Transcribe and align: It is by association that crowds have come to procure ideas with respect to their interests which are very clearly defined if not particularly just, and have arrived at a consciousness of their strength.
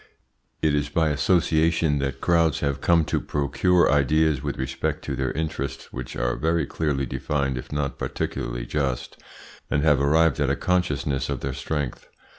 It 0.63 0.73
is 0.73 0.89
by 0.89 1.09
association 1.09 1.99
that 1.99 2.21
crowds 2.21 2.61
have 2.61 2.81
come 2.81 3.05
to 3.05 3.21
procure 3.21 3.91
ideas 3.91 4.41
with 4.41 4.57
respect 4.57 5.05
to 5.05 5.15
their 5.15 5.31
interests 5.33 5.93
which 5.93 6.15
are 6.15 6.35
very 6.35 6.65
clearly 6.65 7.05
defined 7.05 7.55
if 7.55 7.71
not 7.71 7.99
particularly 7.99 8.65
just, 8.65 9.21
and 9.69 9.83
have 9.83 10.01
arrived 10.01 10.39
at 10.39 10.49
a 10.49 10.55
consciousness 10.55 11.29
of 11.29 11.41
their 11.41 11.53
strength. 11.53 12.09